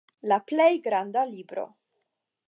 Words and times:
La 0.29 0.37
plej 0.51 0.79
granda 0.87 1.25
libro. 1.33 1.67